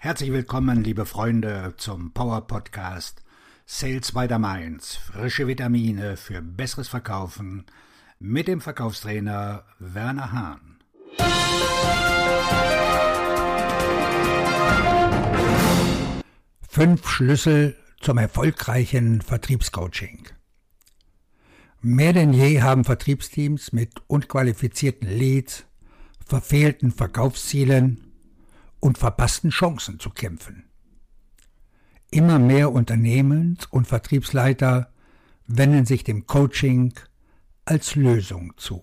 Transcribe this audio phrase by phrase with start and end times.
[0.00, 3.24] Herzlich willkommen, liebe Freunde, zum Power Podcast
[3.66, 4.94] Sales by the Mainz.
[4.94, 7.66] Frische Vitamine für besseres Verkaufen
[8.20, 10.78] mit dem Verkaufstrainer Werner Hahn.
[16.68, 20.28] Fünf Schlüssel zum erfolgreichen Vertriebscoaching.
[21.80, 25.64] Mehr denn je haben Vertriebsteams mit unqualifizierten Leads,
[26.24, 28.07] verfehlten Verkaufszielen
[28.80, 30.64] und verpassten Chancen zu kämpfen.
[32.10, 34.92] Immer mehr Unternehmens- und Vertriebsleiter
[35.46, 36.94] wenden sich dem Coaching
[37.64, 38.82] als Lösung zu.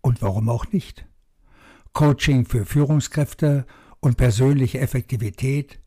[0.00, 1.06] Und warum auch nicht?
[1.92, 3.66] Coaching für Führungskräfte
[4.00, 5.78] und persönliche Effektivität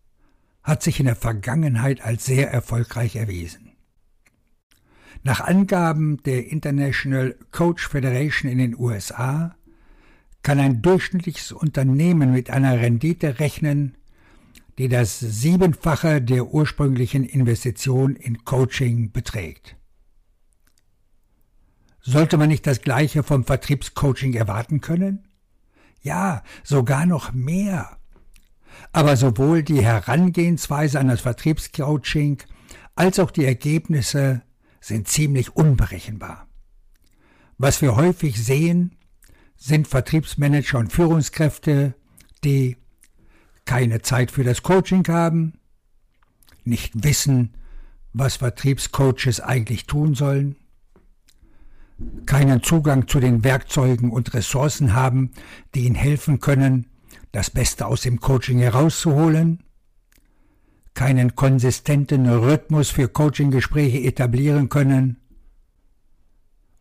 [0.63, 3.71] hat sich in der Vergangenheit als sehr erfolgreich erwiesen.
[5.23, 9.55] Nach Angaben der International Coach Federation in den USA
[10.45, 13.97] kann ein durchschnittliches Unternehmen mit einer Rendite rechnen,
[14.77, 19.75] die das Siebenfache der ursprünglichen Investition in Coaching beträgt.
[21.99, 25.27] Sollte man nicht das Gleiche vom Vertriebscoaching erwarten können?
[26.03, 27.97] Ja, sogar noch mehr.
[28.91, 32.43] Aber sowohl die Herangehensweise an das Vertriebscoaching
[32.93, 34.43] als auch die Ergebnisse
[34.79, 36.47] sind ziemlich unberechenbar.
[37.57, 38.95] Was wir häufig sehen,
[39.57, 41.95] sind Vertriebsmanager und Führungskräfte,
[42.43, 42.77] die
[43.65, 45.53] keine Zeit für das Coaching haben,
[46.63, 47.53] nicht wissen,
[48.13, 50.55] was Vertriebscoaches eigentlich tun sollen,
[52.25, 55.31] keinen Zugang zu den Werkzeugen und Ressourcen haben,
[55.73, 56.87] die ihnen helfen können,
[57.31, 59.63] das Beste aus dem Coaching herauszuholen,
[60.93, 65.17] keinen konsistenten Rhythmus für Coaching-Gespräche etablieren können.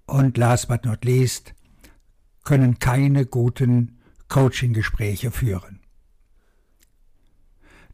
[0.07, 1.54] Und last but not least
[2.45, 5.81] können keine guten Coaching-Gespräche führen.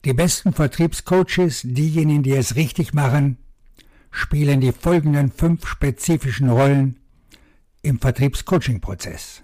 [0.05, 3.37] Die besten Vertriebscoaches, diejenigen, die es richtig machen,
[4.11, 6.99] spielen die folgenden fünf spezifischen Rollen
[7.83, 9.43] im Vertriebscoaching-Prozess.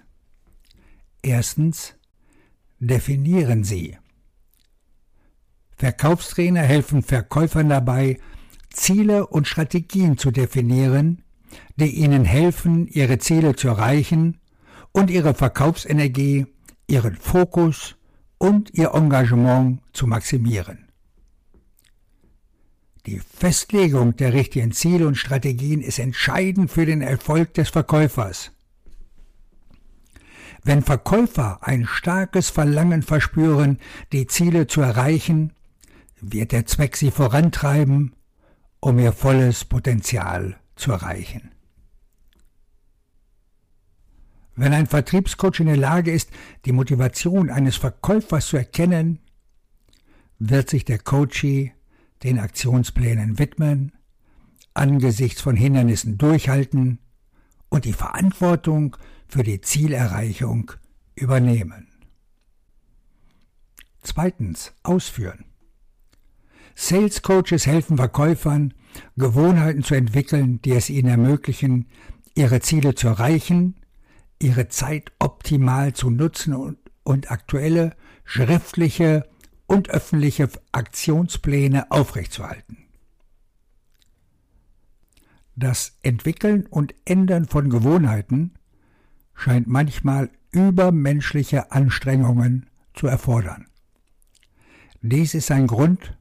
[1.21, 1.95] Erstens,
[2.79, 3.97] definieren Sie.
[5.77, 8.19] Verkaufstrainer helfen Verkäufern dabei,
[8.71, 11.23] Ziele und Strategien zu definieren,
[11.75, 14.39] die ihnen helfen, ihre Ziele zu erreichen
[14.97, 16.47] und ihre Verkaufsenergie,
[16.87, 17.97] ihren Fokus
[18.39, 20.87] und ihr Engagement zu maximieren.
[23.05, 28.51] Die Festlegung der richtigen Ziele und Strategien ist entscheidend für den Erfolg des Verkäufers.
[30.63, 33.77] Wenn Verkäufer ein starkes Verlangen verspüren,
[34.11, 35.53] die Ziele zu erreichen,
[36.21, 38.15] wird der Zweck sie vorantreiben,
[38.79, 41.51] um ihr volles Potenzial zu erreichen.
[44.57, 46.31] Wenn ein Vertriebscoach in der Lage ist,
[46.65, 49.19] die Motivation eines Verkäufers zu erkennen,
[50.39, 51.73] wird sich der Coachee
[52.23, 53.91] den Aktionsplänen widmen,
[54.73, 56.97] angesichts von Hindernissen durchhalten
[57.69, 58.97] und die Verantwortung
[59.27, 60.71] für die Zielerreichung
[61.13, 61.89] übernehmen.
[64.01, 65.45] Zweitens, ausführen.
[66.73, 68.73] Sales Coaches helfen Verkäufern,
[69.17, 71.85] Gewohnheiten zu entwickeln, die es ihnen ermöglichen,
[72.33, 73.75] ihre Ziele zu erreichen
[74.39, 79.27] ihre Zeit optimal zu nutzen und, und aktuelle schriftliche
[79.65, 82.77] und öffentliche Aktionspläne aufrechtzuerhalten.
[85.55, 88.53] Das Entwickeln und Ändern von Gewohnheiten
[89.33, 93.67] scheint manchmal übermenschliche Anstrengungen zu erfordern.
[95.01, 96.17] Dies ist ein Grund,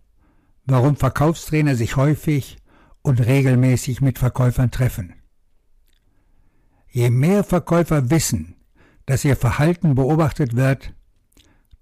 [0.64, 2.58] warum Verkaufstrainer sich häufig
[3.02, 5.14] und regelmäßig mit Verkäufern treffen.
[6.96, 8.54] Je mehr Verkäufer wissen,
[9.04, 10.94] dass ihr Verhalten beobachtet wird,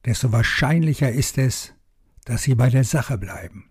[0.04, 1.72] desto wahrscheinlicher ist es,
[2.24, 3.70] dass sie bei der Sache bleiben.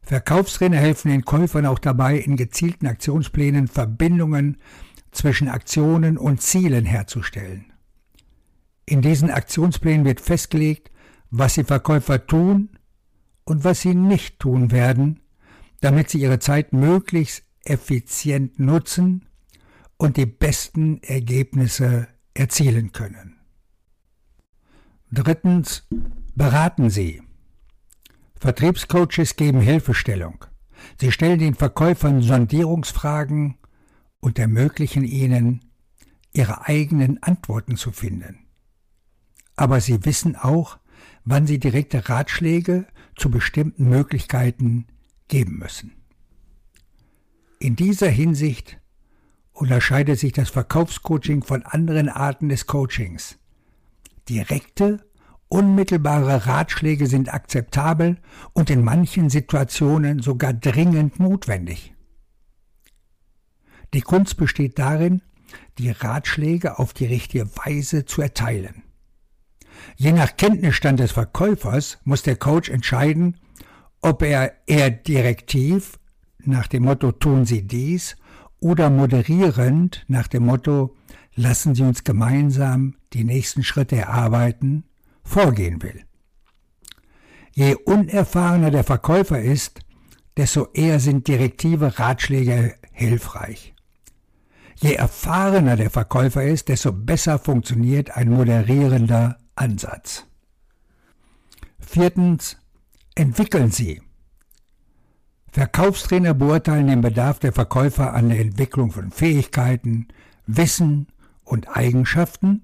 [0.00, 4.56] Verkaufstrainer helfen den Käufern auch dabei, in gezielten Aktionsplänen Verbindungen
[5.10, 7.74] zwischen Aktionen und Zielen herzustellen.
[8.86, 10.90] In diesen Aktionsplänen wird festgelegt,
[11.30, 12.70] was die Verkäufer tun
[13.44, 15.20] und was sie nicht tun werden,
[15.82, 19.26] damit sie ihre Zeit möglichst effizient nutzen
[20.02, 23.36] und die besten Ergebnisse erzielen können.
[25.12, 25.86] Drittens,
[26.34, 27.22] beraten Sie.
[28.40, 30.44] Vertriebscoaches geben Hilfestellung.
[31.00, 33.58] Sie stellen den Verkäufern Sondierungsfragen
[34.18, 35.60] und ermöglichen ihnen,
[36.32, 38.48] ihre eigenen Antworten zu finden.
[39.54, 40.78] Aber sie wissen auch,
[41.24, 44.88] wann sie direkte Ratschläge zu bestimmten Möglichkeiten
[45.28, 45.92] geben müssen.
[47.60, 48.81] In dieser Hinsicht
[49.52, 53.38] unterscheidet sich das Verkaufscoaching von anderen Arten des Coachings.
[54.28, 55.04] Direkte
[55.48, 58.16] unmittelbare Ratschläge sind akzeptabel
[58.54, 61.94] und in manchen Situationen sogar dringend notwendig.
[63.92, 65.20] Die Kunst besteht darin,
[65.76, 68.82] die Ratschläge auf die richtige Weise zu erteilen.
[69.96, 73.38] Je nach Kenntnisstand des Verkäufers muss der Coach entscheiden,
[74.00, 75.98] ob er eher direktiv
[76.44, 78.16] nach dem Motto tun Sie dies
[78.62, 80.96] oder moderierend nach dem Motto
[81.34, 84.84] lassen Sie uns gemeinsam die nächsten Schritte erarbeiten,
[85.24, 86.04] vorgehen will.
[87.54, 89.80] Je unerfahrener der Verkäufer ist,
[90.36, 93.74] desto eher sind direktive Ratschläge hilfreich.
[94.76, 100.24] Je erfahrener der Verkäufer ist, desto besser funktioniert ein moderierender Ansatz.
[101.78, 102.56] Viertens,
[103.14, 104.00] entwickeln Sie.
[105.52, 110.08] Verkaufstrainer beurteilen den Bedarf der Verkäufer an der Entwicklung von Fähigkeiten,
[110.46, 111.08] Wissen
[111.44, 112.62] und Eigenschaften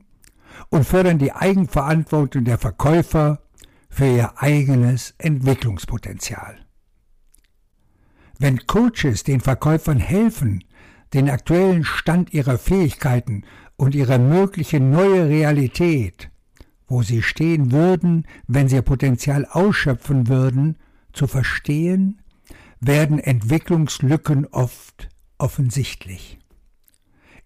[0.70, 3.42] und fördern die Eigenverantwortung der Verkäufer
[3.90, 6.56] für ihr eigenes Entwicklungspotenzial.
[8.38, 10.64] Wenn Coaches den Verkäufern helfen,
[11.12, 13.44] den aktuellen Stand ihrer Fähigkeiten
[13.76, 16.30] und ihre mögliche neue Realität,
[16.86, 20.76] wo sie stehen würden, wenn sie ihr Potenzial ausschöpfen würden,
[21.12, 22.22] zu verstehen,
[22.80, 25.08] werden Entwicklungslücken oft
[25.38, 26.38] offensichtlich.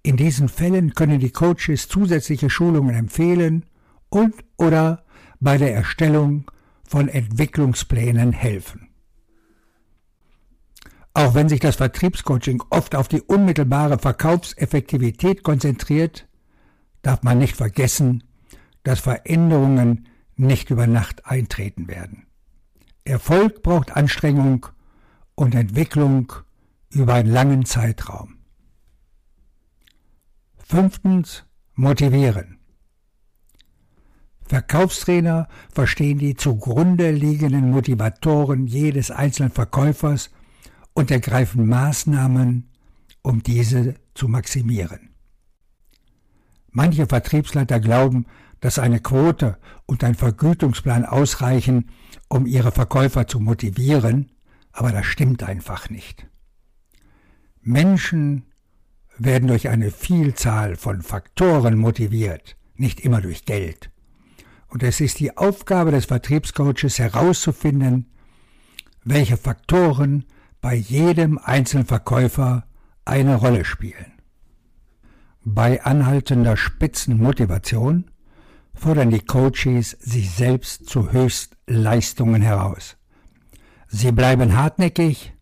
[0.02, 3.66] In diesen Fällen können die Coaches zusätzliche Schulungen empfehlen
[4.08, 5.04] und oder
[5.40, 6.50] bei der Erstellung
[6.86, 8.88] von Entwicklungsplänen helfen.
[11.14, 16.26] Auch wenn sich das Vertriebscoaching oft auf die unmittelbare Verkaufseffektivität konzentriert,
[17.02, 18.24] darf man nicht vergessen,
[18.82, 22.26] dass Veränderungen nicht über Nacht eintreten werden.
[23.04, 24.66] Erfolg braucht Anstrengung
[25.42, 26.32] und Entwicklung
[26.90, 28.36] über einen langen Zeitraum.
[30.56, 31.44] Fünftens,
[31.74, 32.58] motivieren.
[34.44, 40.30] Verkaufstrainer verstehen die zugrunde liegenden Motivatoren jedes einzelnen Verkäufers
[40.92, 42.70] und ergreifen Maßnahmen,
[43.22, 45.10] um diese zu maximieren.
[46.70, 48.26] Manche Vertriebsleiter glauben,
[48.60, 51.90] dass eine Quote und ein Vergütungsplan ausreichen,
[52.28, 54.31] um ihre Verkäufer zu motivieren,
[54.72, 56.26] aber das stimmt einfach nicht.
[57.60, 58.44] Menschen
[59.18, 63.90] werden durch eine Vielzahl von Faktoren motiviert, nicht immer durch Geld.
[64.68, 68.10] Und es ist die Aufgabe des Vertriebscoaches herauszufinden,
[69.04, 70.24] welche Faktoren
[70.60, 72.66] bei jedem einzelnen Verkäufer
[73.04, 74.12] eine Rolle spielen.
[75.44, 78.10] Bei anhaltender Spitzenmotivation
[78.74, 82.96] fordern die Coaches sich selbst zu Höchstleistungen heraus.
[83.94, 85.34] Sie bleiben hartnäckig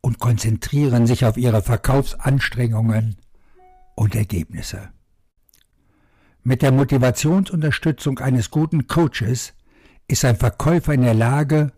[0.00, 3.16] und konzentrieren sich auf ihre Verkaufsanstrengungen
[3.96, 4.90] und Ergebnisse.
[6.44, 9.54] Mit der Motivationsunterstützung eines guten Coaches
[10.06, 11.72] ist ein Verkäufer in der Lage,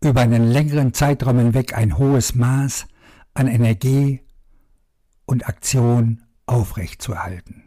[0.00, 2.86] über einen längeren Zeitraum hinweg ein hohes Maß
[3.34, 4.20] an Energie
[5.24, 7.64] und Aktion aufrechtzuerhalten.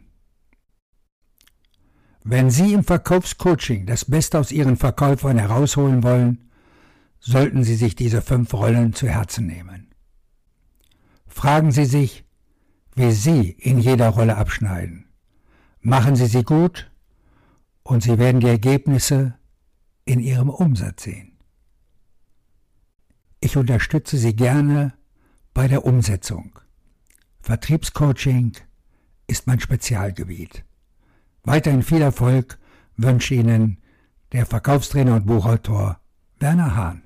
[2.24, 6.49] Wenn Sie im Verkaufscoaching das Beste aus Ihren Verkäufern herausholen wollen,
[7.20, 9.94] sollten Sie sich diese fünf Rollen zu Herzen nehmen.
[11.26, 12.24] Fragen Sie sich,
[12.94, 15.06] wie Sie in jeder Rolle abschneiden.
[15.80, 16.90] Machen Sie sie gut
[17.82, 19.38] und Sie werden die Ergebnisse
[20.04, 21.38] in Ihrem Umsatz sehen.
[23.40, 24.92] Ich unterstütze Sie gerne
[25.54, 26.58] bei der Umsetzung.
[27.40, 28.52] Vertriebscoaching
[29.26, 30.64] ist mein Spezialgebiet.
[31.42, 32.58] Weiterhin viel Erfolg
[32.96, 33.78] wünsche Ihnen
[34.32, 36.00] der Verkaufstrainer und Buchautor
[36.38, 37.02] Werner Hahn.